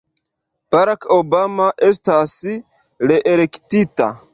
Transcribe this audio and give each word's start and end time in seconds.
Barack 0.75 1.05
Obama 1.17 1.69
estas 1.91 2.37
reelektita. 3.13 4.15